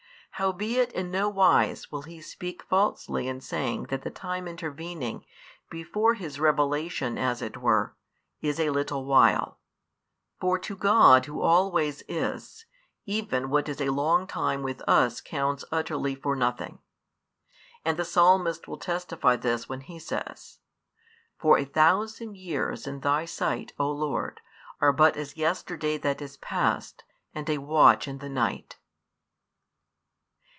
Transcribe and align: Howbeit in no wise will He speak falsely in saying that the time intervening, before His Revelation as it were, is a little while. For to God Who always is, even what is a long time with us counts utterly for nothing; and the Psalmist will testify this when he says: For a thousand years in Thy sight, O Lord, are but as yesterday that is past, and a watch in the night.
Howbeit 0.35 0.91
in 0.93 1.11
no 1.11 1.29
wise 1.29 1.91
will 1.91 2.01
He 2.01 2.19
speak 2.19 2.63
falsely 2.63 3.27
in 3.27 3.41
saying 3.41 3.83
that 3.89 4.01
the 4.01 4.09
time 4.09 4.47
intervening, 4.47 5.23
before 5.69 6.15
His 6.15 6.39
Revelation 6.39 7.15
as 7.19 7.43
it 7.43 7.57
were, 7.57 7.95
is 8.41 8.59
a 8.59 8.71
little 8.71 9.05
while. 9.05 9.59
For 10.39 10.57
to 10.57 10.75
God 10.75 11.27
Who 11.27 11.41
always 11.43 12.01
is, 12.07 12.65
even 13.05 13.51
what 13.51 13.69
is 13.69 13.79
a 13.79 13.89
long 13.91 14.25
time 14.25 14.63
with 14.63 14.81
us 14.89 15.21
counts 15.21 15.63
utterly 15.71 16.15
for 16.15 16.35
nothing; 16.35 16.79
and 17.85 17.95
the 17.95 18.05
Psalmist 18.05 18.67
will 18.67 18.79
testify 18.79 19.35
this 19.35 19.69
when 19.69 19.81
he 19.81 19.99
says: 19.99 20.57
For 21.37 21.59
a 21.59 21.65
thousand 21.65 22.35
years 22.35 22.87
in 22.87 23.01
Thy 23.01 23.25
sight, 23.25 23.73
O 23.77 23.91
Lord, 23.91 24.41
are 24.79 24.93
but 24.93 25.17
as 25.17 25.37
yesterday 25.37 25.97
that 25.99 26.19
is 26.19 26.37
past, 26.37 27.03
and 27.31 27.47
a 27.47 27.59
watch 27.59 28.07
in 28.07 28.17
the 28.17 28.29
night. 28.29 28.79